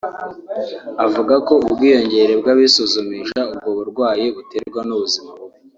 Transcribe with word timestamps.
Avuga 1.05 1.35
ko 1.47 1.53
ubwiyongere 1.67 2.33
bw’abisuzumisha 2.41 3.39
ubwo 3.51 3.69
burwayi 3.77 4.25
buterwa 4.35 4.81
n’ubuzima 4.87 5.29
bubi 5.37 5.57